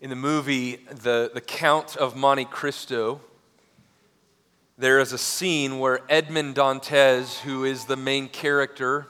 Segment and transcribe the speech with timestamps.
[0.00, 3.20] In the movie the, the Count of Monte Cristo,
[4.76, 9.08] there is a scene where Edmond Dantes, who is the main character,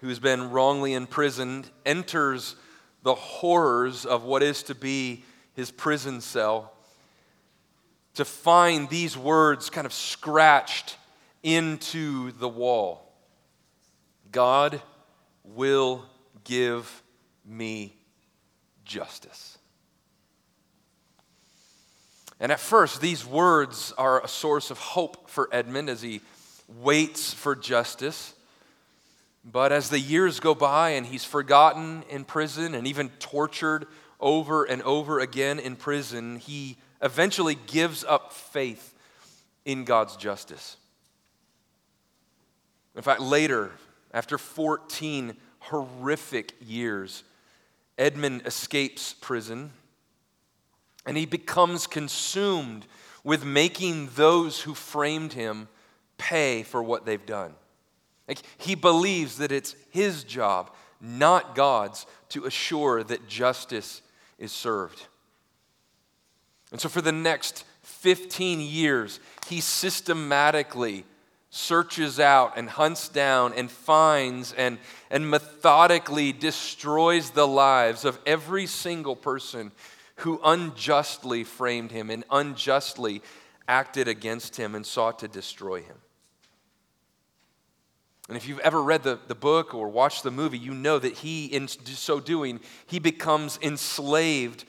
[0.00, 2.56] who's been wrongly imprisoned, enters
[3.02, 5.22] the horrors of what is to be
[5.52, 6.72] his prison cell
[8.14, 10.96] to find these words kind of scratched
[11.42, 13.12] into the wall
[14.30, 14.80] God
[15.44, 16.06] will
[16.44, 17.02] give
[17.44, 17.94] me
[18.86, 19.58] justice.
[22.42, 26.20] And at first, these words are a source of hope for Edmond as he
[26.80, 28.34] waits for justice.
[29.44, 33.86] But as the years go by and he's forgotten in prison and even tortured
[34.18, 38.92] over and over again in prison, he eventually gives up faith
[39.64, 40.76] in God's justice.
[42.96, 43.70] In fact, later,
[44.12, 47.22] after 14 horrific years,
[47.96, 49.70] Edmond escapes prison
[51.06, 52.86] and he becomes consumed
[53.24, 55.68] with making those who framed him
[56.18, 57.54] pay for what they've done.
[58.28, 64.02] Like, he believes that it's his job, not God's, to assure that justice
[64.38, 65.06] is served.
[66.70, 71.04] And so, for the next 15 years, he systematically
[71.50, 74.78] searches out and hunts down and finds and,
[75.10, 79.70] and methodically destroys the lives of every single person
[80.16, 83.22] who unjustly framed him and unjustly
[83.68, 85.96] acted against him and sought to destroy him.
[88.28, 91.18] And if you've ever read the, the book or watched the movie, you know that
[91.18, 94.64] he, in so doing, he becomes enslaved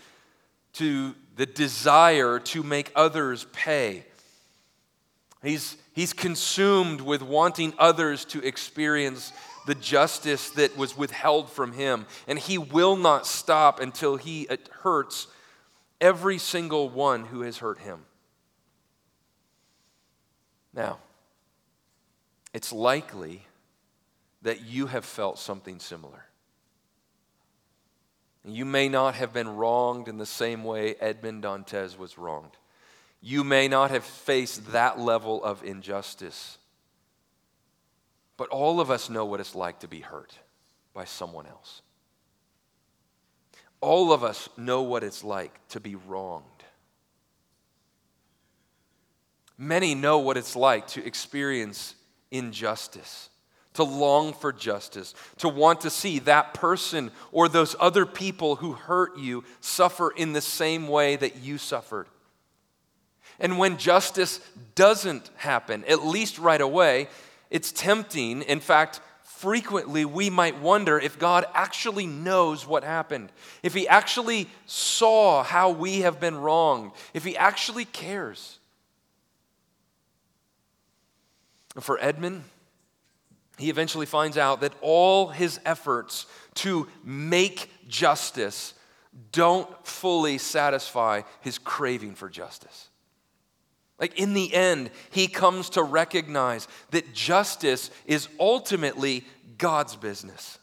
[0.74, 4.06] to the desire to make others pay.
[5.44, 9.34] He's, he's consumed with wanting others to experience
[9.66, 12.06] the justice that was withheld from him.
[12.28, 15.28] And he will not stop until he uh, hurts
[16.02, 18.06] every single one who has hurt him.
[20.74, 20.98] Now,
[22.54, 23.46] it's likely
[24.42, 26.26] that you have felt something similar.
[28.46, 32.58] You may not have been wronged in the same way Edmond Dantes was wronged.
[33.22, 36.58] You may not have faced that level of injustice.
[38.38, 40.38] But all of us know what it's like to be hurt
[40.94, 41.82] by someone else.
[43.82, 46.46] All of us know what it's like to be wronged.
[49.58, 51.96] Many know what it's like to experience
[52.32, 53.30] injustice,
[53.74, 58.74] to long for justice, to want to see that person or those other people who
[58.74, 62.08] hurt you suffer in the same way that you suffered.
[63.40, 64.40] And when justice
[64.76, 67.10] doesn't happen, at least right away,
[67.54, 73.32] it's tempting, in fact, frequently we might wonder if God actually knows what happened,
[73.62, 78.60] if He actually saw how we have been wronged, if He actually cares.
[81.80, 82.44] For Edmond,
[83.58, 86.26] he eventually finds out that all his efforts
[86.56, 88.74] to make justice
[89.32, 92.90] don't fully satisfy his craving for justice.
[94.04, 99.24] Like in the end, he comes to recognize that justice is ultimately
[99.58, 100.60] God's business.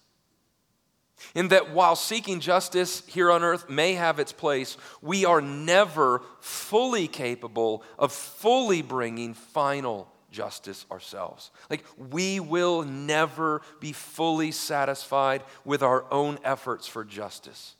[1.34, 6.20] In that while seeking justice here on earth may have its place, we are never
[6.40, 11.50] fully capable of fully bringing final justice ourselves.
[11.70, 17.74] Like we will never be fully satisfied with our own efforts for justice.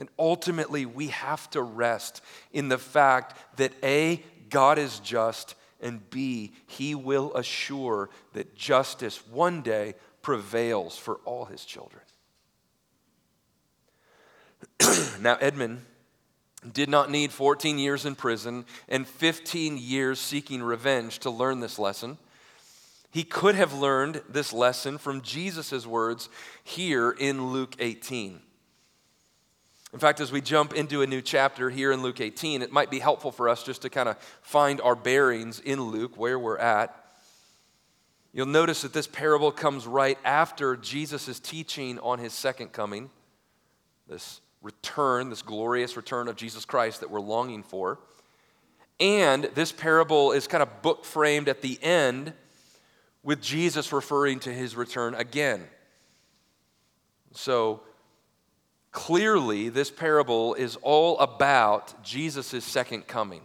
[0.00, 2.22] And ultimately, we have to rest
[2.52, 9.24] in the fact that A, God is just, and B, He will assure that justice
[9.28, 12.02] one day prevails for all His children.
[15.20, 15.82] now, Edmond
[16.72, 21.78] did not need 14 years in prison and 15 years seeking revenge to learn this
[21.78, 22.16] lesson.
[23.10, 26.30] He could have learned this lesson from Jesus' words
[26.64, 28.40] here in Luke 18.
[29.92, 32.90] In fact, as we jump into a new chapter here in Luke 18, it might
[32.90, 36.58] be helpful for us just to kind of find our bearings in Luke, where we're
[36.58, 36.94] at.
[38.32, 43.10] You'll notice that this parable comes right after Jesus' teaching on his second coming,
[44.08, 47.98] this return, this glorious return of Jesus Christ that we're longing for.
[49.00, 52.32] And this parable is kind of book framed at the end
[53.24, 55.66] with Jesus referring to his return again.
[57.32, 57.80] So,
[58.92, 63.42] Clearly, this parable is all about Jesus' second coming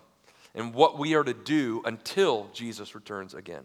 [0.55, 3.63] and what we are to do until Jesus returns again.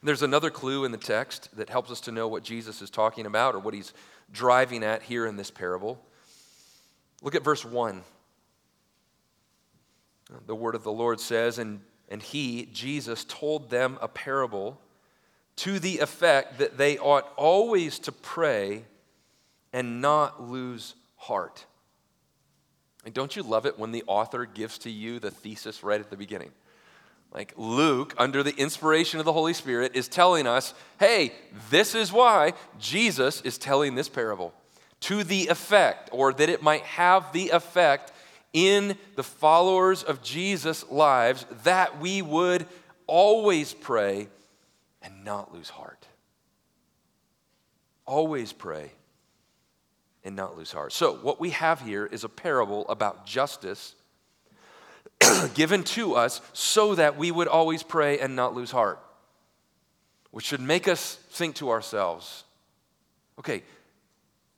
[0.00, 2.90] And there's another clue in the text that helps us to know what Jesus is
[2.90, 3.92] talking about or what he's
[4.30, 6.00] driving at here in this parable.
[7.22, 8.02] Look at verse 1.
[10.46, 14.80] The word of the Lord says, and, and he, Jesus, told them a parable
[15.56, 18.84] to the effect that they ought always to pray
[19.72, 21.64] and not lose heart.
[23.04, 26.10] And don't you love it when the author gives to you the thesis right at
[26.10, 26.50] the beginning?
[27.32, 31.32] Like Luke, under the inspiration of the Holy Spirit, is telling us hey,
[31.70, 34.52] this is why Jesus is telling this parable
[35.00, 38.12] to the effect, or that it might have the effect
[38.52, 42.66] in the followers of Jesus' lives that we would
[43.06, 44.28] always pray
[45.00, 46.06] and not lose heart.
[48.04, 48.90] Always pray
[50.24, 50.92] and not lose heart.
[50.92, 53.94] So, what we have here is a parable about justice
[55.54, 59.00] given to us so that we would always pray and not lose heart,
[60.30, 62.44] which should make us think to ourselves
[63.40, 63.62] okay,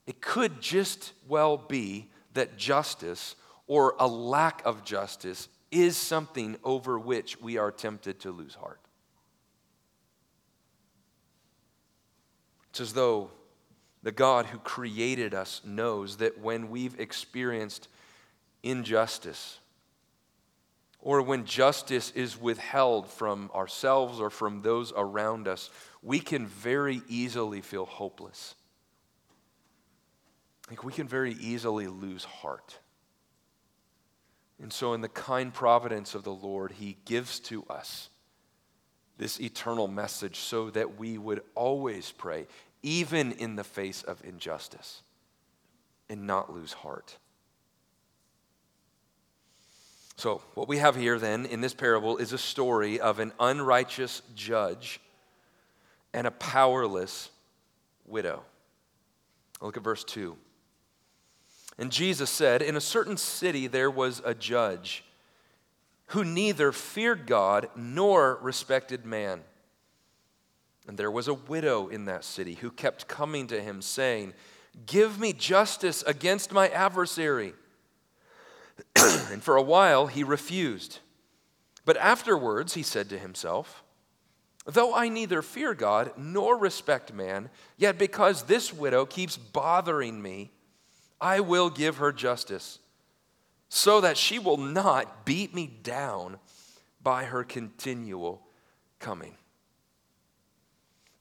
[0.07, 3.37] it could just well be that justice
[3.67, 8.81] or a lack of justice is something over which we are tempted to lose heart.
[12.71, 13.31] It's as though
[14.03, 17.89] the God who created us knows that when we've experienced
[18.63, 19.59] injustice,
[21.03, 25.69] or when justice is withheld from ourselves or from those around us,
[26.01, 28.55] we can very easily feel hopeless.
[30.71, 32.79] Like we can very easily lose heart.
[34.61, 38.09] And so, in the kind providence of the Lord, He gives to us
[39.19, 42.47] this eternal message so that we would always pray,
[42.83, 45.03] even in the face of injustice,
[46.09, 47.17] and not lose heart.
[50.17, 54.23] So, what we have here then in this parable is a story of an unrighteous
[54.35, 55.01] judge
[56.13, 57.31] and a powerless
[58.07, 58.43] widow.
[59.61, 60.37] Look at verse 2.
[61.79, 65.05] And Jesus said, In a certain city there was a judge
[66.07, 69.41] who neither feared God nor respected man.
[70.87, 74.35] And there was a widow in that city who kept coming to him, saying,
[74.87, 77.55] Give me justice against my adversary.
[78.97, 80.99] and for a while he refused.
[81.85, 83.83] But afterwards he said to himself,
[84.65, 90.53] Though I neither fear God nor respect man, yet because this widow keeps bothering me,
[91.21, 92.79] I will give her justice,
[93.69, 96.39] so that she will not beat me down
[97.03, 98.43] by her continual
[99.01, 99.37] coming.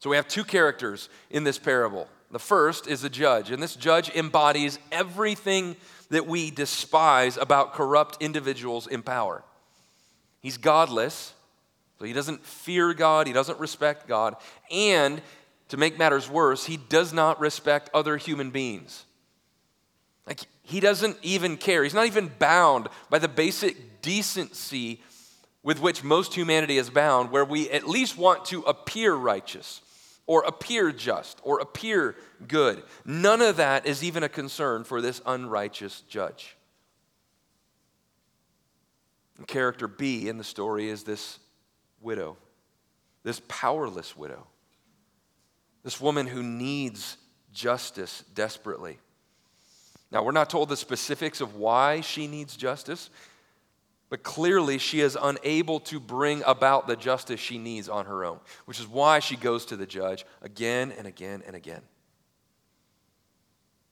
[0.02, 2.08] So we have two characters in this parable.
[2.32, 5.76] The first is a judge, and this judge embodies everything
[6.10, 9.44] that we despise about corrupt individuals in power.
[10.40, 11.34] He's godless,
[12.00, 14.34] so he doesn't fear God, he doesn't respect God,
[14.72, 15.22] and
[15.68, 19.04] to make matters worse, he does not respect other human beings.
[20.26, 21.84] Like, he doesn't even care.
[21.84, 25.00] He's not even bound by the basic decency
[25.62, 29.80] with which most humanity is bound, where we at least want to appear righteous
[30.26, 32.16] or appear just or appear
[32.46, 32.82] good.
[33.04, 36.56] None of that is even a concern for this unrighteous judge.
[39.38, 41.38] And character B in the story is this
[42.00, 42.36] widow,
[43.22, 44.46] this powerless widow,
[45.82, 47.16] this woman who needs
[47.52, 48.98] justice desperately.
[50.10, 53.08] Now, we're not told the specifics of why she needs justice,
[54.12, 58.38] but clearly she is unable to bring about the justice she needs on her own,
[58.66, 61.80] which is why she goes to the judge again and again and again.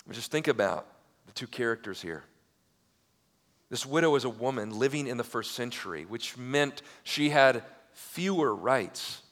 [0.06, 0.86] But just think about
[1.26, 2.22] the two characters here.
[3.70, 7.62] This widow is a woman living in the first century, which meant she had
[7.94, 9.22] fewer rights,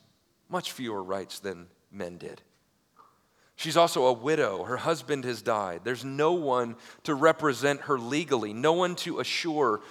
[0.48, 2.40] much fewer rights than men did.
[3.56, 4.64] She's also a widow.
[4.64, 5.82] Her husband has died.
[5.84, 9.82] There's no one to represent her legally, no one to assure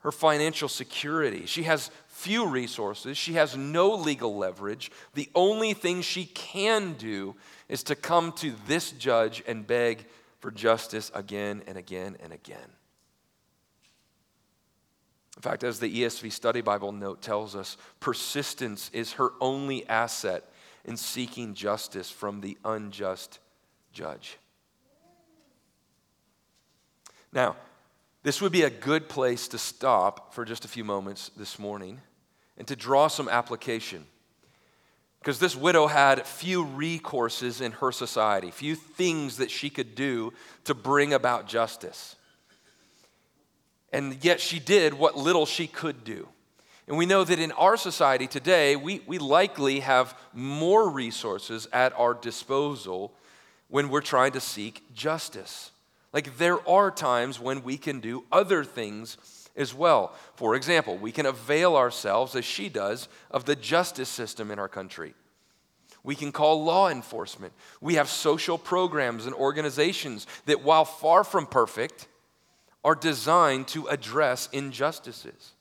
[0.00, 1.46] her financial security.
[1.46, 3.18] She has few resources.
[3.18, 4.90] She has no legal leverage.
[5.14, 7.34] The only thing she can do
[7.68, 10.06] is to come to this judge and beg
[10.40, 12.70] for justice again and again and again.
[15.36, 20.44] In fact, as the ESV Study Bible note tells us, persistence is her only asset
[20.84, 23.38] in seeking justice from the unjust
[23.92, 24.38] judge.
[27.32, 27.56] Now,
[28.28, 31.98] this would be a good place to stop for just a few moments this morning
[32.58, 34.04] and to draw some application.
[35.18, 40.34] Because this widow had few recourses in her society, few things that she could do
[40.64, 42.16] to bring about justice.
[43.94, 46.28] And yet she did what little she could do.
[46.86, 51.98] And we know that in our society today, we, we likely have more resources at
[51.98, 53.14] our disposal
[53.68, 55.70] when we're trying to seek justice.
[56.12, 59.16] Like there are times when we can do other things
[59.56, 60.14] as well.
[60.36, 64.68] For example, we can avail ourselves, as she does, of the justice system in our
[64.68, 65.14] country.
[66.04, 67.52] We can call law enforcement.
[67.80, 72.08] We have social programs and organizations that, while far from perfect,
[72.84, 75.52] are designed to address injustices.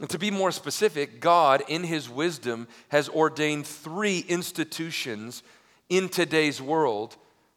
[0.00, 5.42] And to be more specific, God, in His wisdom, has ordained three institutions
[5.88, 7.16] in today's world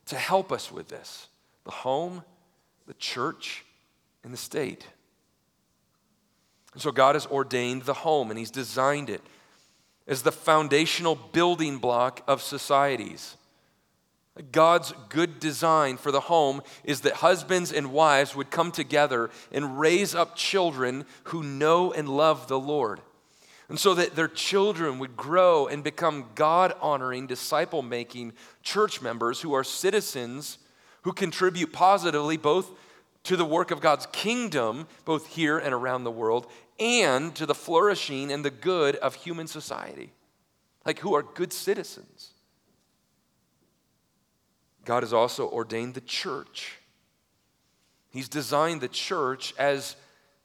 [0.09, 1.27] to help us with this
[1.65, 2.23] the home,
[2.87, 3.63] the church,
[4.23, 4.85] and the state.
[6.73, 9.21] And so God has ordained the home and He's designed it
[10.07, 13.37] as the foundational building block of societies.
[14.51, 19.79] God's good design for the home is that husbands and wives would come together and
[19.79, 23.01] raise up children who know and love the Lord.
[23.69, 28.33] And so that their children would grow and become God honoring, disciple making
[28.63, 30.57] church members who are citizens
[31.03, 32.71] who contribute positively both
[33.23, 36.47] to the work of God's kingdom, both here and around the world,
[36.79, 40.11] and to the flourishing and the good of human society.
[40.85, 42.31] Like, who are good citizens.
[44.85, 46.77] God has also ordained the church.
[48.09, 49.95] He's designed the church as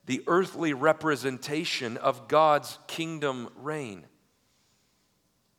[0.06, 4.04] the earthly representation of God's kingdom reign.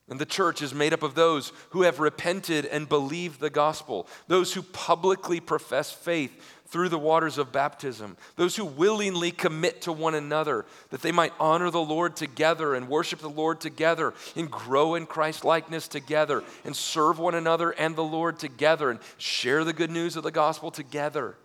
[0.08, 4.08] And the church is made up of those who have repented and believed the gospel,
[4.28, 6.32] those who publicly profess faith
[6.68, 11.34] through the waters of baptism, those who willingly commit to one another that they might
[11.40, 16.44] honor the Lord together and worship the Lord together and grow in Christ likeness together
[16.64, 20.32] and serve one another and the Lord together and share the good news of the
[20.32, 21.36] gospel together.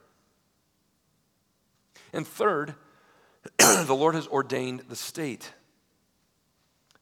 [2.12, 2.74] And third,
[3.58, 5.52] the Lord has ordained the state.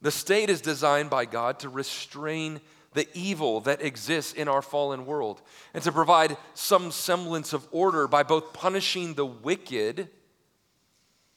[0.00, 2.60] The state is designed by God to restrain
[2.94, 5.42] the evil that exists in our fallen world
[5.74, 10.08] and to provide some semblance of order by both punishing the wicked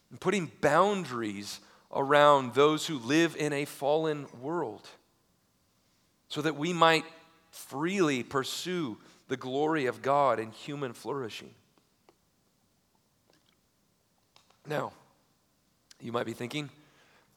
[0.09, 1.59] and putting boundaries
[1.93, 4.87] around those who live in a fallen world
[6.29, 7.03] so that we might
[7.49, 11.53] freely pursue the glory of God and human flourishing.
[14.65, 14.93] Now,
[15.99, 16.69] you might be thinking,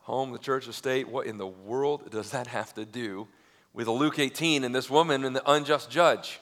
[0.01, 3.27] home, the church, the state, what in the world does that have to do
[3.73, 6.41] with Luke 18 and this woman and the unjust judge?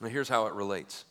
[0.00, 1.04] Now, here's how it relates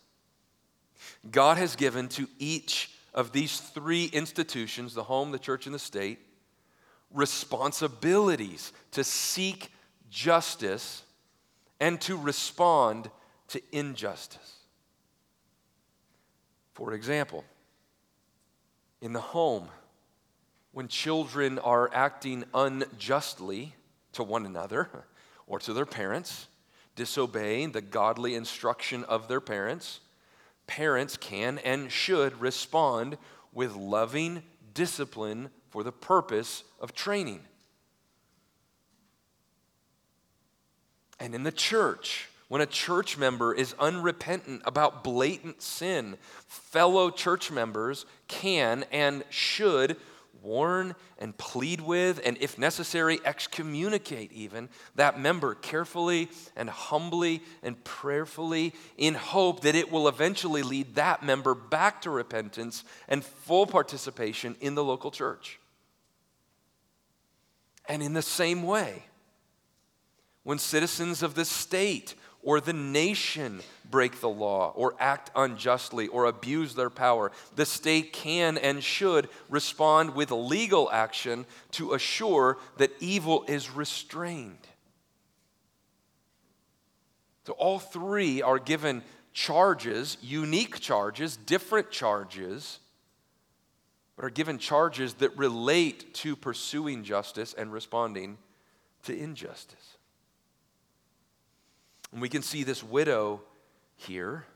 [1.30, 5.78] God has given to each of these three institutions the home, the church, and the
[5.78, 6.18] state
[7.12, 9.70] responsibilities to seek
[10.10, 11.02] justice
[11.80, 13.10] and to respond
[13.48, 14.56] to injustice.
[16.72, 17.44] For example,
[19.04, 19.68] in the home,
[20.72, 23.74] when children are acting unjustly
[24.12, 24.88] to one another
[25.46, 26.46] or to their parents,
[26.96, 30.00] disobeying the godly instruction of their parents,
[30.66, 33.18] parents can and should respond
[33.52, 34.42] with loving
[34.72, 37.40] discipline for the purpose of training.
[41.20, 47.50] And in the church, when a church member is unrepentant about blatant sin, fellow church
[47.50, 49.96] members can and should
[50.40, 57.82] warn and plead with, and if necessary, excommunicate even that member carefully and humbly and
[57.82, 63.66] prayerfully in hope that it will eventually lead that member back to repentance and full
[63.66, 65.58] participation in the local church.
[67.88, 69.06] And in the same way,
[70.44, 73.60] when citizens of the state or the nation
[73.90, 79.28] break the law or act unjustly or abuse their power, the state can and should
[79.48, 84.58] respond with legal action to assure that evil is restrained.
[87.46, 92.78] So, all three are given charges, unique charges, different charges,
[94.16, 98.38] but are given charges that relate to pursuing justice and responding
[99.02, 99.93] to injustice.
[102.14, 103.42] And we can see this widow
[103.96, 104.46] here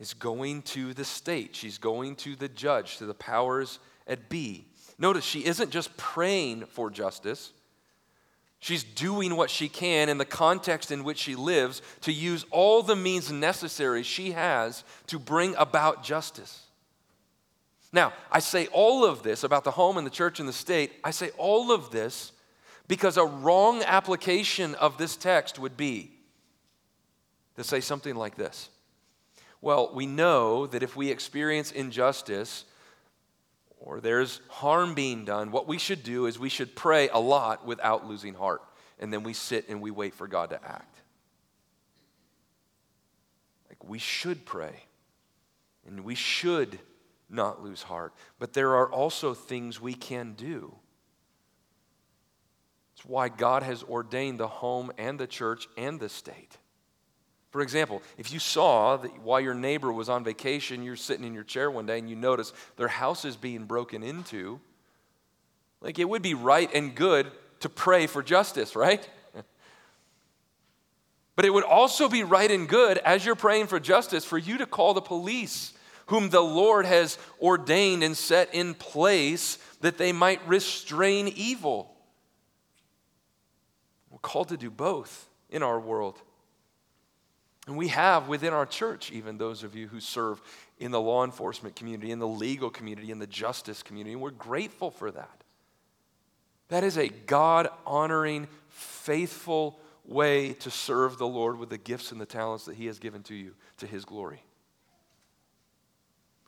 [0.00, 1.54] is going to the state.
[1.54, 3.78] She's going to the judge, to the powers
[4.08, 4.66] at B.
[4.98, 7.52] Notice she isn't just praying for justice.
[8.58, 12.82] She's doing what she can in the context in which she lives to use all
[12.82, 16.64] the means necessary she has to bring about justice.
[17.92, 20.90] Now, I say all of this about the home and the church and the state.
[21.04, 22.32] I say all of this
[22.88, 26.10] because a wrong application of this text would be
[27.60, 28.70] to say something like this
[29.60, 32.64] Well, we know that if we experience injustice
[33.78, 37.66] or there's harm being done, what we should do is we should pray a lot
[37.66, 38.62] without losing heart.
[38.98, 41.00] And then we sit and we wait for God to act.
[43.70, 44.84] Like we should pray
[45.86, 46.78] and we should
[47.30, 48.12] not lose heart.
[48.38, 50.74] But there are also things we can do.
[52.94, 56.58] It's why God has ordained the home and the church and the state.
[57.50, 61.34] For example, if you saw that while your neighbor was on vacation, you're sitting in
[61.34, 64.60] your chair one day and you notice their house is being broken into,
[65.80, 67.30] like it would be right and good
[67.60, 69.06] to pray for justice, right?
[71.36, 74.58] but it would also be right and good as you're praying for justice for you
[74.58, 75.72] to call the police,
[76.06, 81.96] whom the Lord has ordained and set in place that they might restrain evil.
[84.08, 86.20] We're called to do both in our world.
[87.70, 90.42] And we have within our church, even those of you who serve
[90.80, 94.32] in the law enforcement community, in the legal community, in the justice community, and we're
[94.32, 95.44] grateful for that.
[96.66, 102.20] That is a God honoring, faithful way to serve the Lord with the gifts and
[102.20, 104.42] the talents that He has given to you to His glory.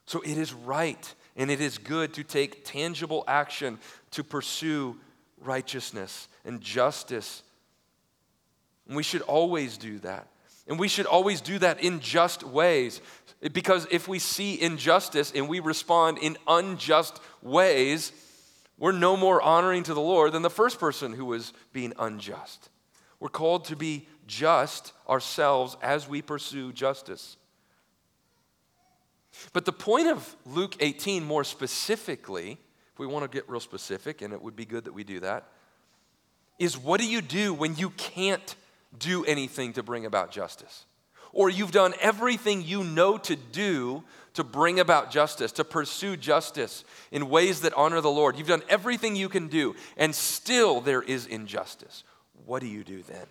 [0.07, 3.79] So it is right and it is good to take tangible action
[4.11, 4.97] to pursue
[5.41, 7.45] righteousness and justice.
[8.89, 10.27] And we should always do that.
[10.69, 13.01] And we should always do that in just ways.
[13.53, 18.13] Because if we see injustice and we respond in unjust ways,
[18.79, 22.69] we're no more honoring to the Lord than the first person who was being unjust.
[23.19, 27.37] We're called to be just ourselves as we pursue justice.
[29.53, 32.59] But the point of Luke 18, more specifically,
[32.93, 35.21] if we want to get real specific, and it would be good that we do
[35.21, 35.49] that,
[36.59, 38.55] is what do you do when you can't
[38.99, 40.85] do anything to bring about justice?
[41.33, 46.85] Or you've done everything you know to do to bring about justice, to pursue justice
[47.11, 48.37] in ways that honor the Lord.
[48.37, 52.05] You've done everything you can do, and still there is injustice.
[52.47, 53.27] What do you do then?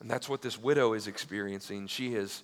[0.00, 1.88] And that's what this widow is experiencing.
[1.88, 2.42] She has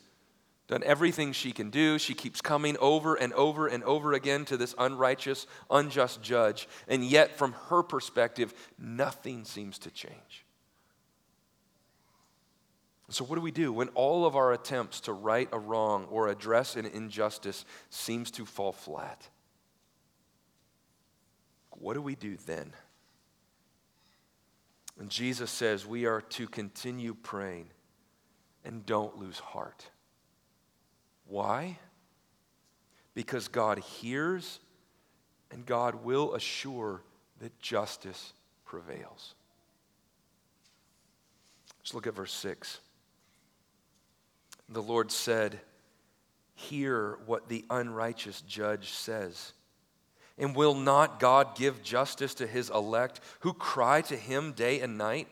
[0.66, 1.98] done everything she can do.
[1.98, 6.68] She keeps coming over and over and over again to this unrighteous, unjust judge.
[6.88, 10.44] And yet, from her perspective, nothing seems to change.
[13.10, 16.28] So, what do we do when all of our attempts to right a wrong or
[16.28, 19.28] address an injustice seems to fall flat?
[21.70, 22.72] What do we do then?
[24.98, 27.68] And Jesus says we are to continue praying
[28.64, 29.90] and don't lose heart.
[31.26, 31.78] Why?
[33.14, 34.60] Because God hears
[35.50, 37.02] and God will assure
[37.40, 38.32] that justice
[38.64, 39.34] prevails.
[41.80, 42.80] Let's look at verse 6.
[44.68, 45.60] The Lord said,
[46.54, 49.52] Hear what the unrighteous judge says.
[50.38, 54.98] And will not God give justice to his elect who cry to him day and
[54.98, 55.28] night?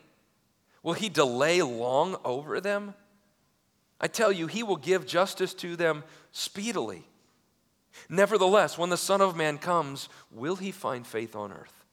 [0.83, 2.95] Will he delay long over them?
[4.03, 7.05] I tell you, he will give justice to them speedily.
[8.09, 11.85] Nevertheless, when the Son of Man comes, will he find faith on earth?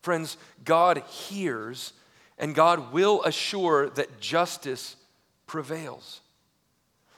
[0.00, 1.92] Friends, God hears
[2.38, 4.96] and God will assure that justice
[5.46, 6.20] prevails.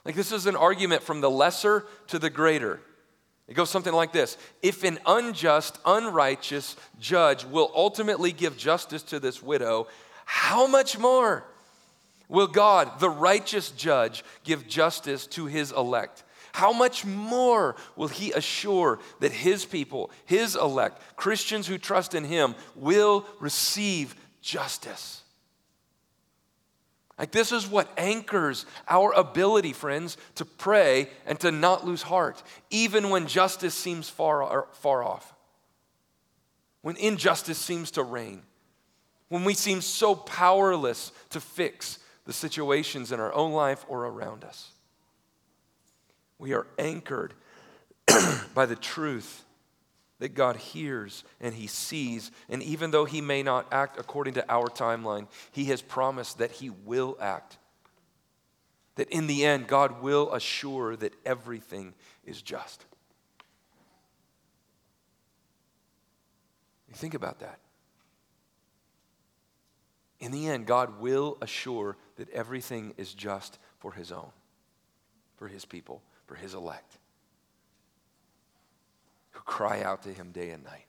[0.05, 2.81] Like, this is an argument from the lesser to the greater.
[3.47, 9.21] It goes something like this If an unjust, unrighteous judge will ultimately give justice to
[9.21, 9.89] this widow,
[10.25, 11.45] how much more?
[12.31, 16.25] Will God, the righteous judge, give justice to his elect?
[16.53, 22.25] How much more will he assure that his people, his elect, Christians who trust in
[22.25, 25.23] him, will receive justice?
[27.19, 32.43] Like, this is what anchors our ability, friends, to pray and to not lose heart,
[32.71, 35.35] even when justice seems far, uh, far off,
[36.81, 38.43] when injustice seems to reign,
[39.29, 41.99] when we seem so powerless to fix
[42.31, 44.71] the situations in our own life or around us.
[46.39, 47.35] We are anchored
[48.55, 49.43] by the truth
[50.21, 52.31] that God hears and He sees.
[52.49, 56.53] And even though He may not act according to our timeline, He has promised that
[56.53, 57.59] He will act.
[58.95, 62.85] That in the end, God will assure that everything is just.
[66.89, 67.59] You think about that.
[70.21, 74.29] In the end, God will assure that everything is just for His own,
[75.37, 76.99] for His people, for His elect,
[79.31, 80.85] who cry out to Him day and night,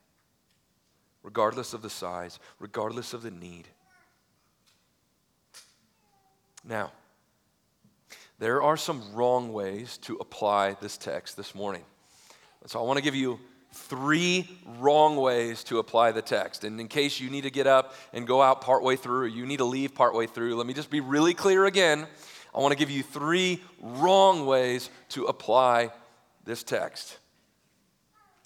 [1.22, 3.66] regardless of the size, regardless of the need.
[6.62, 6.92] Now,
[8.38, 11.84] there are some wrong ways to apply this text this morning.
[12.66, 13.40] So I want to give you
[13.72, 16.64] three wrong ways to apply the text.
[16.64, 19.46] And in case you need to get up and go out partway through, or you
[19.46, 22.06] need to leave partway through, let me just be really clear again.
[22.54, 25.90] I want to give you three wrong ways to apply
[26.44, 27.18] this text.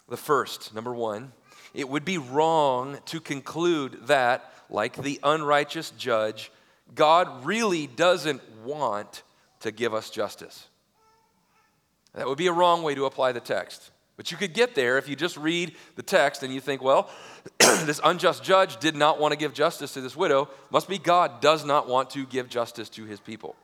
[0.08, 1.32] The first, number one,
[1.74, 6.52] it would be wrong to conclude that, like the unrighteous judge,
[6.94, 9.22] God really doesn't want
[9.60, 10.68] to give us justice.
[12.14, 13.90] That would be a wrong way to apply the text.
[14.16, 17.10] But you could get there if you just read the text and you think, well,
[17.58, 20.48] this unjust judge did not want to give justice to this widow.
[20.70, 23.56] Must be God does not want to give justice to his people.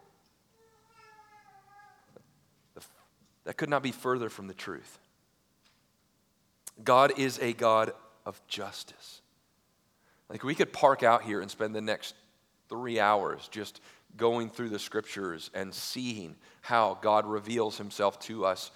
[3.45, 4.99] That could not be further from the truth.
[6.85, 7.93] God is a God
[8.25, 9.21] of justice.
[10.29, 12.15] Like we could park out here and spend the next
[12.69, 13.81] three hours just
[14.17, 18.71] going through the scriptures and seeing how God reveals himself to us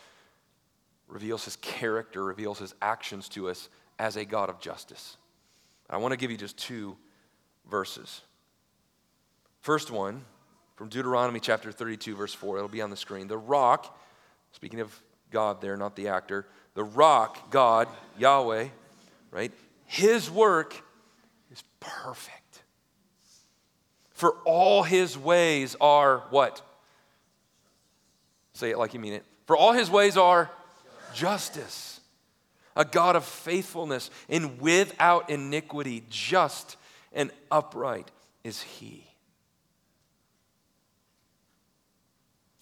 [1.09, 5.16] reveals his character, reveals his actions to us as a God of justice.
[5.88, 6.97] I want to give you just two
[7.71, 8.23] verses.
[9.61, 10.25] First one
[10.77, 12.57] from Deuteronomy chapter 32, verse 4.
[12.57, 13.29] It'll be on the screen.
[13.29, 13.99] The rock,
[14.53, 17.88] speaking of God there, not the actor, the rock, God,
[18.19, 18.69] Yahweh,
[19.31, 19.53] right?
[19.87, 20.83] His work
[21.51, 22.62] is perfect.
[24.11, 26.62] For all his ways are what?
[28.55, 29.25] Say it like you mean it.
[29.47, 30.51] For all his ways are
[31.16, 32.00] justice,
[32.76, 36.76] a God of faithfulness, and without iniquity, just
[37.12, 38.11] and upright
[38.44, 39.07] is He.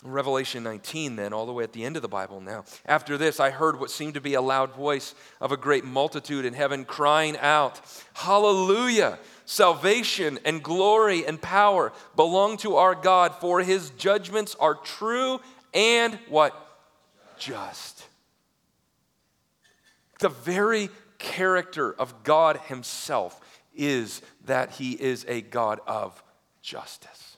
[0.05, 2.65] Revelation 19, then, all the way at the end of the Bible now.
[2.85, 6.45] After this, I heard what seemed to be a loud voice of a great multitude
[6.45, 7.81] in heaven crying out,
[8.13, 9.19] Hallelujah!
[9.47, 15.41] Salvation and glory and power belong to our God, for his judgments are true
[15.73, 16.55] and what?
[17.39, 18.05] Just.
[20.19, 23.41] The very character of God Himself
[23.75, 26.23] is that He is a God of
[26.63, 27.37] justice.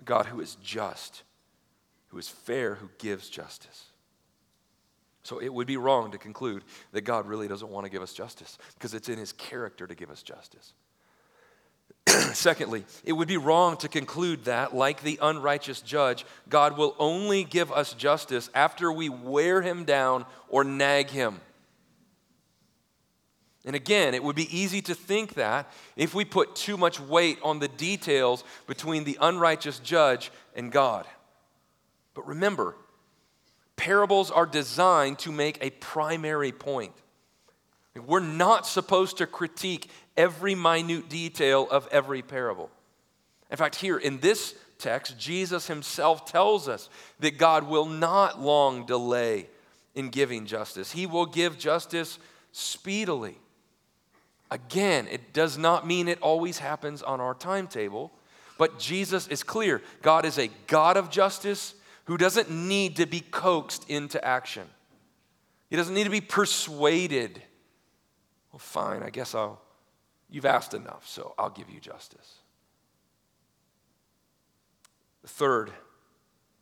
[0.00, 1.22] A God who is just,
[2.08, 3.84] who is fair, who gives justice.
[5.22, 8.14] So it would be wrong to conclude that God really doesn't want to give us
[8.14, 10.72] justice because it's in His character to give us justice.
[12.34, 17.44] Secondly, it would be wrong to conclude that, like the unrighteous judge, God will only
[17.44, 21.40] give us justice after we wear him down or nag him.
[23.64, 27.38] And again, it would be easy to think that if we put too much weight
[27.42, 31.06] on the details between the unrighteous judge and God.
[32.14, 32.76] But remember,
[33.76, 36.92] parables are designed to make a primary point.
[37.98, 42.70] We're not supposed to critique every minute detail of every parable.
[43.50, 46.88] In fact, here in this text, Jesus himself tells us
[47.20, 49.48] that God will not long delay
[49.94, 52.18] in giving justice, He will give justice
[52.52, 53.36] speedily.
[54.50, 58.12] Again, it does not mean it always happens on our timetable,
[58.56, 59.82] but Jesus is clear.
[60.00, 61.74] God is a God of justice
[62.06, 64.66] who doesn't need to be coaxed into action.
[65.68, 67.42] He doesn't need to be persuaded
[68.52, 69.60] well, fine, I guess I'll,
[70.30, 72.34] you've asked enough, so I'll give you justice.
[75.22, 75.70] The third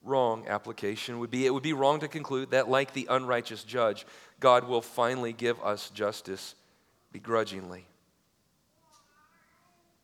[0.03, 4.07] wrong application would be it would be wrong to conclude that, like the unrighteous judge,
[4.40, 6.55] God will finally give us justice
[7.12, 7.87] begrudgingly.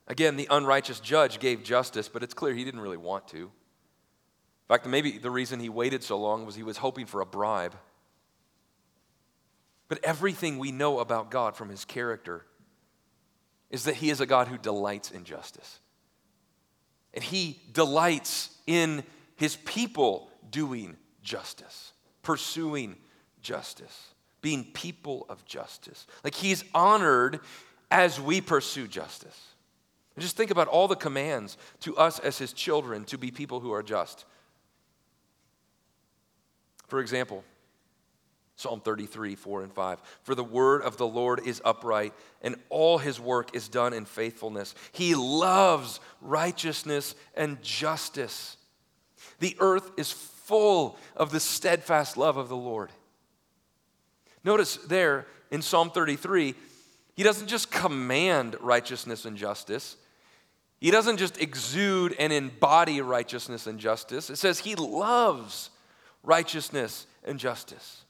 [0.08, 3.38] Again, the unrighteous judge gave justice, but it's clear he didn't really want to.
[3.38, 3.48] In
[4.68, 7.74] fact, maybe the reason he waited so long was he was hoping for a bribe.
[9.92, 12.46] But everything we know about God from his character
[13.68, 15.80] is that he is a God who delights in justice.
[17.12, 19.04] And he delights in
[19.36, 22.96] his people doing justice, pursuing
[23.42, 26.06] justice, being people of justice.
[26.24, 27.40] Like he's honored
[27.90, 29.48] as we pursue justice.
[30.16, 33.60] And just think about all the commands to us as his children to be people
[33.60, 34.24] who are just.
[36.88, 37.44] For example,
[38.56, 40.02] Psalm 33, 4 and 5.
[40.22, 42.12] For the word of the Lord is upright,
[42.42, 44.74] and all his work is done in faithfulness.
[44.92, 48.56] He loves righteousness and justice.
[49.40, 52.90] The earth is full of the steadfast love of the Lord.
[54.44, 56.54] Notice there in Psalm 33,
[57.14, 59.96] he doesn't just command righteousness and justice.
[60.80, 64.30] He doesn't just exude and embody righteousness and justice.
[64.30, 65.70] It says he loves
[66.24, 68.01] righteousness and justice.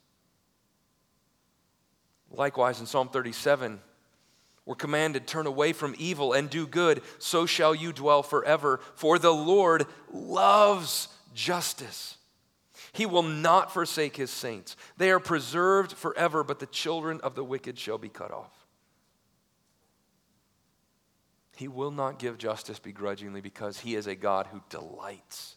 [2.33, 3.81] Likewise, in Psalm 37,
[4.65, 8.81] we're commanded, turn away from evil and do good, so shall you dwell forever.
[8.95, 12.17] For the Lord loves justice.
[12.93, 14.77] He will not forsake his saints.
[14.97, 18.53] They are preserved forever, but the children of the wicked shall be cut off.
[21.57, 25.57] He will not give justice begrudgingly because he is a God who delights,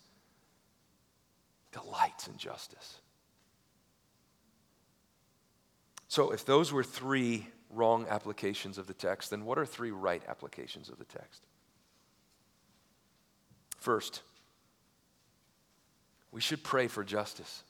[1.71, 2.99] delights in justice.
[6.15, 10.23] So, if those were three wrong applications of the text, then what are three right
[10.29, 11.41] applications of the text?
[13.79, 14.21] First,
[16.31, 17.63] we should pray for justice.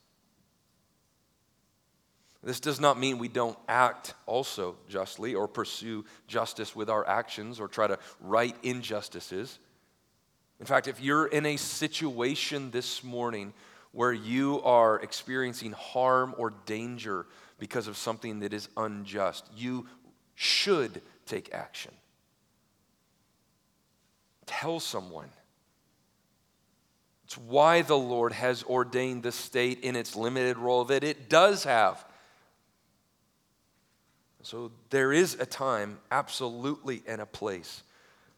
[2.43, 7.59] This does not mean we don't act also justly or pursue justice with our actions
[7.59, 9.57] or try to right injustices.
[10.59, 13.55] In fact, if you're in a situation this morning
[13.91, 17.25] where you are experiencing harm or danger
[17.57, 19.87] because of something that is unjust, you
[20.35, 21.93] should take action.
[24.45, 25.29] Tell someone.
[27.23, 31.63] It's why the Lord has ordained the state in its limited role that it does
[31.63, 32.05] have
[34.45, 37.81] so there is a time, absolutely, and a place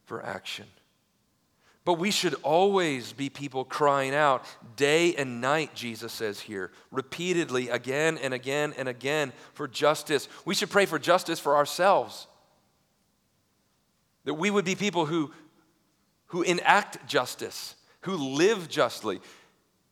[0.06, 0.66] for action.
[1.88, 4.44] But we should always be people crying out
[4.76, 10.28] day and night, Jesus says here, repeatedly, again and again and again, for justice.
[10.44, 12.28] We should pray for justice for ourselves.
[14.26, 15.32] That we would be people who,
[16.26, 19.22] who enact justice, who live justly.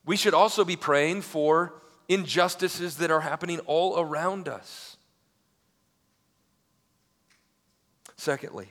[0.05, 4.97] We should also be praying for injustices that are happening all around us.
[8.17, 8.67] Secondly,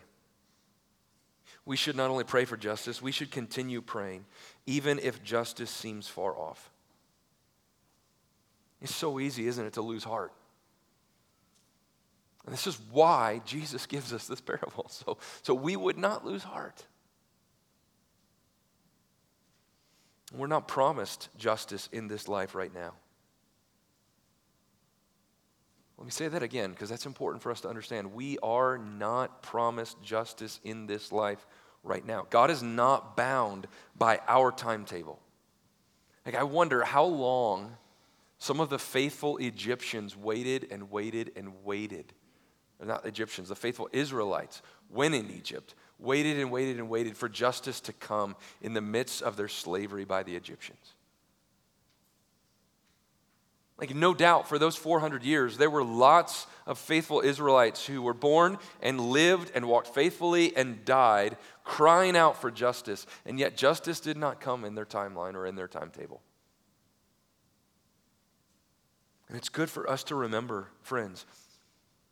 [1.67, 4.25] we should not only pray for justice, we should continue praying,
[4.67, 6.71] even if justice seems far off.
[8.81, 10.33] It's so easy, isn't it, to lose heart?
[12.45, 16.43] And this is why Jesus gives us this parable, so, so we would not lose
[16.43, 16.85] heart.
[20.35, 22.95] We're not promised justice in this life right now.
[25.99, 28.13] Let me say that again because that's important for us to understand.
[28.15, 31.47] We are not promised justice in this life
[31.83, 32.27] right now.
[32.31, 35.21] God is not bound by our timetable.
[36.27, 37.77] Like, I wonder how long
[38.39, 42.13] some of the faithful Egyptians waited and waited and waited.
[42.83, 47.81] Not Egyptians, the faithful Israelites went in Egypt, waited and waited and waited for justice
[47.83, 50.95] to come in the midst of their slavery by the Egyptians.
[53.77, 58.15] Like, no doubt, for those 400 years, there were lots of faithful Israelites who were
[58.15, 63.05] born and lived and walked faithfully and died, crying out for justice.
[63.27, 66.23] And yet, justice did not come in their timeline or in their timetable.
[69.29, 71.27] And it's good for us to remember, friends,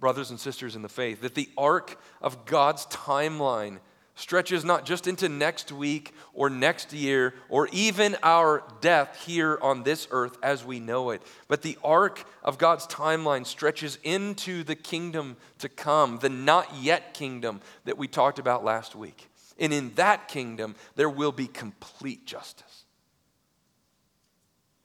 [0.01, 3.79] brothers and sisters in the faith, that the arc of God's timeline
[4.14, 9.83] stretches not just into next week or next year or even our death here on
[9.83, 14.75] this earth as we know it, but the arc of God's timeline stretches into the
[14.75, 19.29] kingdom to come, the not yet kingdom that we talked about last week.
[19.59, 22.85] And in that kingdom, there will be complete justice.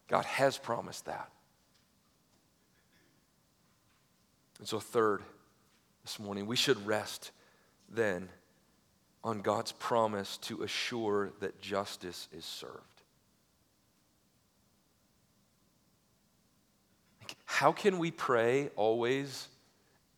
[0.07, 1.29] God has promised that.
[4.59, 5.21] And so, third,
[6.03, 7.31] this morning, we should rest
[7.89, 8.29] then
[9.27, 12.77] on God's promise to assure that justice is served.
[17.43, 19.49] How can we pray always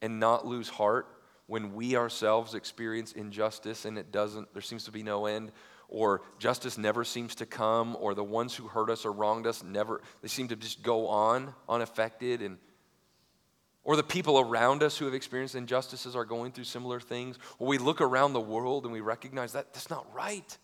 [0.03, 1.07] and not lose heart
[1.47, 5.51] when we ourselves experience injustice and it doesn't, there seems to be no end,
[5.87, 9.63] or justice never seems to come, or the ones who hurt us or wronged us
[9.63, 12.59] never, they seem to just go on unaffected and
[13.89, 17.65] or the people around us who have experienced injustices are going through similar things, or
[17.65, 20.59] we look around the world and we recognize that that's not right.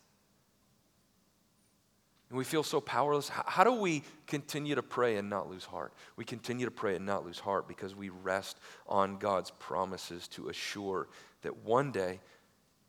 [2.30, 3.30] And we feel so powerless.
[3.30, 5.92] How do we continue to pray and not lose heart?
[6.18, 10.50] We continue to pray and not lose heart because we rest on God's promises to
[10.50, 11.08] assure
[11.42, 12.20] that one day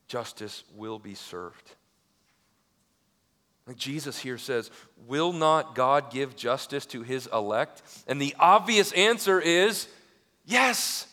[0.06, 1.70] justice will be served.
[3.66, 4.70] Like Jesus here says,
[5.06, 7.80] Will not God give justice to his elect?
[8.06, 9.88] And the obvious answer is
[10.46, 11.06] Yes.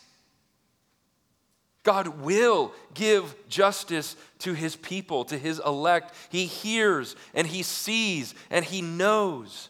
[1.82, 6.14] God will give justice to his people, to his elect.
[6.30, 9.68] He hears and he sees and he knows.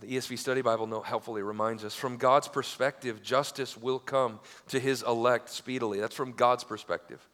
[0.00, 4.80] The ESV Study Bible note helpfully reminds us from God's perspective, justice will come to
[4.80, 6.00] his elect speedily.
[6.00, 7.26] That's from God's perspective.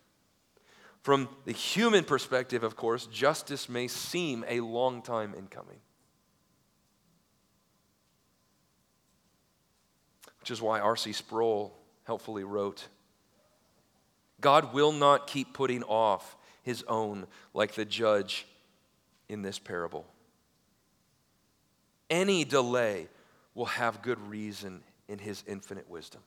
[1.02, 5.78] From the human perspective, of course, justice may seem a long time in coming.
[10.50, 11.12] Which is why R.C.
[11.12, 12.88] Sproul helpfully wrote
[14.40, 18.48] God will not keep putting off his own like the judge
[19.28, 20.08] in this parable.
[22.08, 23.06] Any delay
[23.54, 26.22] will have good reason in his infinite wisdom.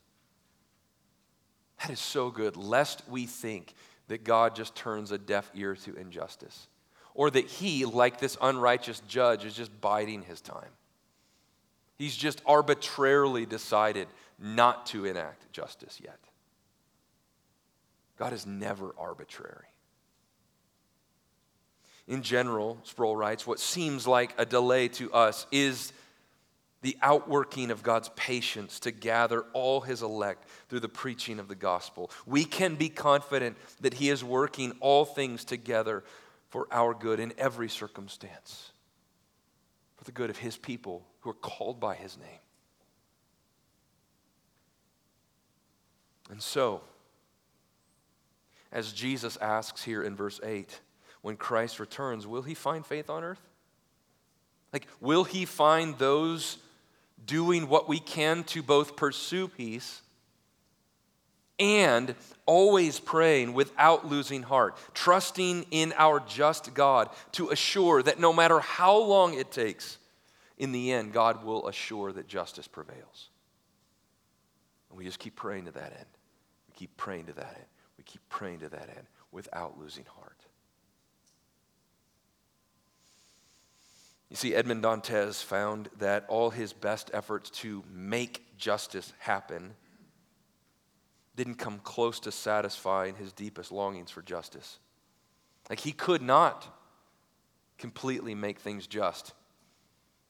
[1.81, 3.73] That is so good, lest we think
[4.07, 6.69] that God just turns a deaf ear to injustice,
[7.13, 10.71] or that he, like this unrighteous judge, is just biding his time.
[11.97, 14.07] He's just arbitrarily decided
[14.39, 16.19] not to enact justice yet.
[18.17, 19.67] God is never arbitrary.
[22.07, 25.93] In general, Sproul writes, what seems like a delay to us is
[26.81, 31.55] the outworking of God's patience to gather all his elect through the preaching of the
[31.55, 32.11] gospel.
[32.25, 36.03] We can be confident that he is working all things together
[36.49, 38.72] for our good in every circumstance,
[40.03, 42.39] for the good of his people who are called by his name.
[46.29, 46.81] And so,
[48.69, 50.77] as Jesus asks here in verse 8,
[51.21, 53.39] when Christ returns, will he find faith on earth?
[54.73, 56.57] Like, will he find those
[57.25, 60.01] doing what we can to both pursue peace
[61.59, 68.33] and always praying without losing heart, trusting in our just God to assure that no
[68.33, 69.97] matter how long it takes,
[70.57, 73.29] in the end, God will assure that justice prevails.
[74.89, 76.05] And we just keep praying to that end.
[76.69, 77.65] We keep praying to that end.
[77.97, 80.37] We keep praying to that end without losing heart.
[84.29, 89.75] You see, Edmond Dantes found that all his best efforts to make justice happen
[91.35, 94.79] didn't come close to satisfying his deepest longings for justice.
[95.69, 96.67] Like he could not
[97.77, 99.33] completely make things just.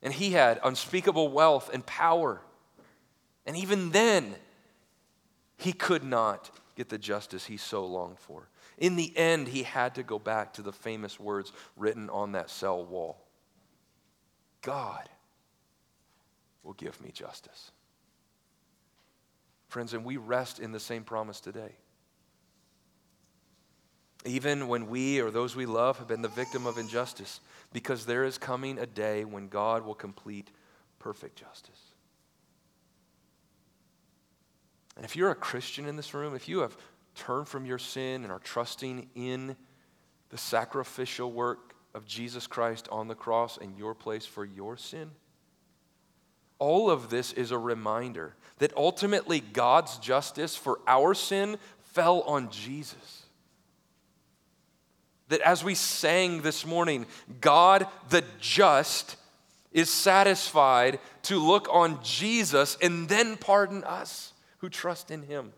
[0.02, 2.40] And he had unspeakable wealth and power.
[3.46, 4.34] And even then,
[5.56, 8.48] he could not get the justice he so longed for.
[8.78, 12.50] In the end, he had to go back to the famous words written on that
[12.50, 13.18] cell wall
[14.62, 15.08] God
[16.62, 17.70] will give me justice.
[19.74, 21.72] Friends, and we rest in the same promise today.
[24.24, 27.40] Even when we or those we love have been the victim of injustice,
[27.72, 30.52] because there is coming a day when God will complete
[31.00, 31.80] perfect justice.
[34.94, 36.76] And if you're a Christian in this room, if you have
[37.16, 39.56] turned from your sin and are trusting in
[40.30, 45.10] the sacrificial work of Jesus Christ on the cross in your place for your sin?
[46.58, 51.56] All of this is a reminder that ultimately God's justice for our sin
[51.92, 53.22] fell on Jesus.
[55.28, 57.06] That as we sang this morning,
[57.40, 59.16] God the just
[59.72, 65.52] is satisfied to look on Jesus and then pardon us who trust in him.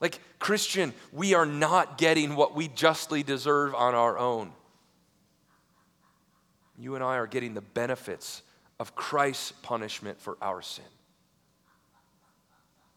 [0.00, 4.52] Like, Christian, we are not getting what we justly deserve on our own.
[6.76, 8.42] You and I are getting the benefits
[8.78, 10.84] of Christ's punishment for our sin.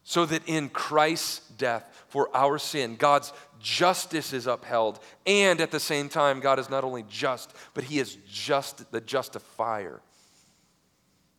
[0.03, 4.99] So that in Christ's death for our sin, God's justice is upheld.
[5.25, 9.01] And at the same time, God is not only just, but He is just the
[9.01, 10.01] justifier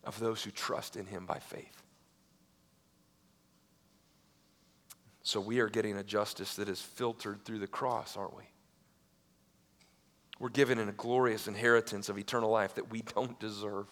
[0.02, 1.82] of those who trust in Him by faith.
[5.22, 8.44] So we are getting a justice that is filtered through the cross, aren't we?
[10.38, 13.86] We're given a glorious inheritance of eternal life that we don't deserve,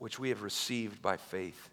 [0.00, 1.70] which we have received by faith.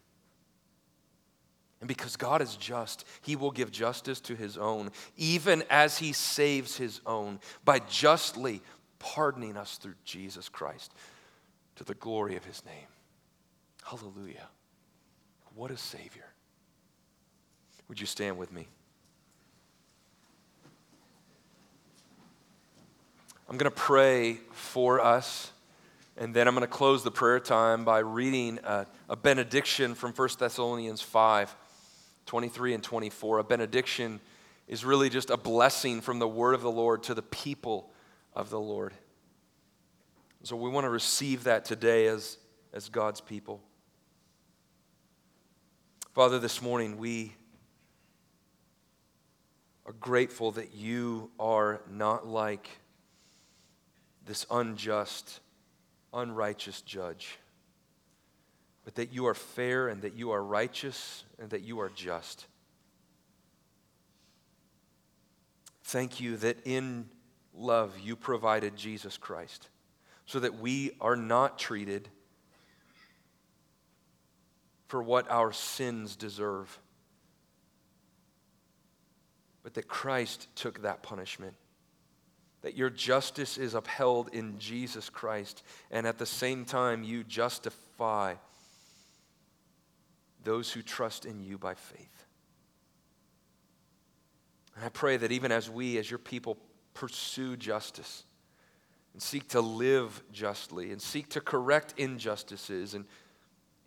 [1.80, 6.12] And because God is just, He will give justice to His own, even as He
[6.12, 8.62] saves His own by justly
[9.00, 10.94] pardoning us through Jesus Christ
[11.78, 12.88] to the glory of His name.
[13.84, 14.48] Hallelujah.
[15.56, 16.26] What a Savior.
[17.88, 18.68] Would you stand with me?
[23.50, 25.54] I'm going to pray for us,
[26.18, 30.14] and then I'm going to close the prayer time by reading a, a, benediction from
[30.14, 31.56] 1 Thessalonians 5
[32.26, 33.40] 23 and 24.
[33.40, 34.20] A benediction
[34.68, 37.92] is really just a blessing from the word of the Lord to the people
[38.34, 38.94] of the Lord.
[40.44, 42.38] So we want to receive that today as,
[42.74, 43.62] as God's people.
[46.14, 47.34] Father, this morning we
[49.86, 52.68] are grateful that you are not like
[54.26, 55.40] this unjust,
[56.14, 57.38] unrighteous judge,
[58.86, 62.46] but that you are fair and that you are righteous and that you are just.
[65.84, 67.10] Thank you that in
[67.54, 69.70] love you provided Jesus Christ
[70.26, 72.10] so that we are not treated
[74.88, 76.80] for what our sins deserve
[79.68, 81.54] but that Christ took that punishment,
[82.68, 88.34] that your justice is upheld in Jesus Christ, and at the same time, you justify
[90.44, 92.26] those who trust in you by faith.
[94.76, 96.58] And I pray that even as we, as your people,
[96.94, 98.26] pursue justice
[99.14, 103.06] and seek to live justly and seek to correct injustices and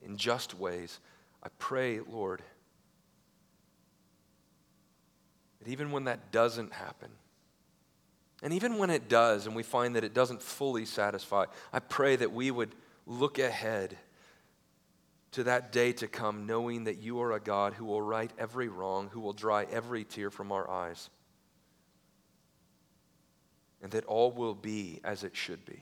[0.01, 1.01] in just ways,
[1.43, 2.41] I pray, Lord,
[5.59, 7.11] that even when that doesn't happen,
[8.43, 12.17] and even when it does, and we find that it doesn't fully satisfy, I pray
[12.17, 12.75] that we would
[13.07, 13.99] look ahead
[15.33, 18.69] to that day to come, knowing that you are a God who will right every
[18.69, 21.11] wrong, who will dry every tear from our eyes,
[23.83, 25.81] and that all will be as it should be.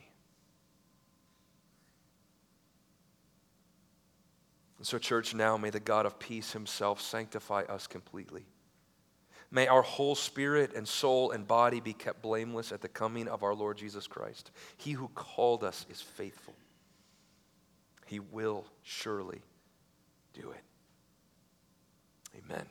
[4.78, 8.46] And so, church, now may the God of peace himself sanctify us completely.
[9.50, 13.42] May our whole spirit and soul and body be kept blameless at the coming of
[13.42, 14.50] our Lord Jesus Christ.
[14.76, 16.54] He who called us is faithful.
[18.06, 19.40] He will surely
[20.34, 20.62] do it.
[22.44, 22.66] Amen.